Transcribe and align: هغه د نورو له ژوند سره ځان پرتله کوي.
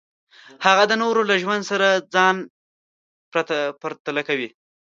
هغه 0.65 0.83
د 0.87 0.93
نورو 1.01 1.21
له 1.29 1.35
ژوند 1.41 1.63
سره 1.71 1.87
ځان 2.13 2.35
پرتله 3.81 4.21
کوي. 4.27 4.49